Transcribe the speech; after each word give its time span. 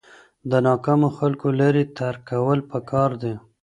د 0.49 0.51
ناکامو 0.67 1.09
خلکو 1.17 1.47
لارې 1.59 1.83
ترک 1.97 2.21
کول 2.29 2.59
پکار 2.71 3.09
دي. 3.21 3.33